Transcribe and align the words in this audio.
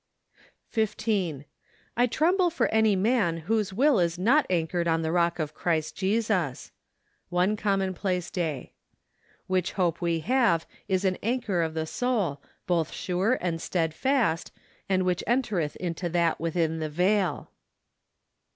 15. 0.69 1.45
I 1.95 2.07
tremble 2.07 2.49
for 2.49 2.65
any 2.69 2.95
man 2.95 3.37
whose 3.37 3.71
will 3.71 3.99
is 3.99 4.17
not 4.17 4.47
anchored 4.49 4.87
on 4.87 5.03
the 5.03 5.11
rock 5.11 5.37
Christ 5.53 5.95
Jesus. 5.95 6.71
One 7.29 7.55
Commonplace 7.55 8.31
Day." 8.31 8.73
Which 9.45 9.73
hope 9.73 10.01
we 10.01 10.21
have 10.21 10.65
as 10.89 11.05
an 11.05 11.19
anchor 11.21 11.61
of 11.61 11.75
the 11.75 11.85
soul, 11.85 12.41
both 12.65 12.91
sure 12.91 13.37
and 13.41 13.61
steadfast, 13.61 14.51
and 14.89 15.03
which 15.03 15.23
entereth 15.27 15.75
into 15.75 16.09
that 16.09 16.39
within 16.39 16.79
the 16.79 16.89
veil." 16.89 17.51